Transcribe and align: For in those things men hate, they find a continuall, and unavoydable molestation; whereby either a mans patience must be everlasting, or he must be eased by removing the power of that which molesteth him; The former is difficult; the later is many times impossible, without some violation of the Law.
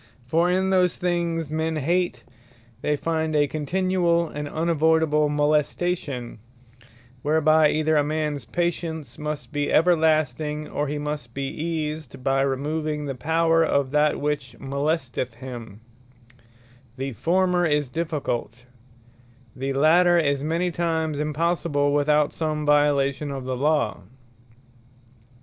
For 0.25 0.49
in 0.49 0.71
those 0.71 0.95
things 0.97 1.51
men 1.51 1.75
hate, 1.75 2.23
they 2.81 2.95
find 2.95 3.35
a 3.35 3.47
continuall, 3.47 4.29
and 4.29 4.47
unavoydable 4.47 5.29
molestation; 5.29 6.39
whereby 7.21 7.69
either 7.69 7.95
a 7.97 8.03
mans 8.03 8.43
patience 8.45 9.19
must 9.19 9.51
be 9.51 9.71
everlasting, 9.71 10.67
or 10.67 10.87
he 10.87 10.97
must 10.97 11.35
be 11.35 11.45
eased 11.49 12.23
by 12.23 12.41
removing 12.41 13.05
the 13.05 13.13
power 13.13 13.63
of 13.63 13.91
that 13.91 14.19
which 14.19 14.55
molesteth 14.59 15.35
him; 15.35 15.81
The 16.97 17.11
former 17.13 17.67
is 17.67 17.87
difficult; 17.87 18.65
the 19.55 19.71
later 19.71 20.17
is 20.17 20.43
many 20.43 20.71
times 20.71 21.19
impossible, 21.19 21.93
without 21.93 22.33
some 22.33 22.65
violation 22.65 23.29
of 23.29 23.43
the 23.45 23.55
Law. 23.55 24.01